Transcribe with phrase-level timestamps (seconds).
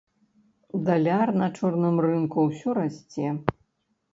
[0.87, 3.27] Даляр на чорным рынку ўсё расце.